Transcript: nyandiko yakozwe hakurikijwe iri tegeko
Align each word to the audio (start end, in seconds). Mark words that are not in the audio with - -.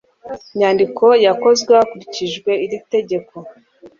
nyandiko 0.57 1.05
yakozwe 1.25 1.71
hakurikijwe 1.79 2.51
iri 2.65 2.77
tegeko 2.93 3.33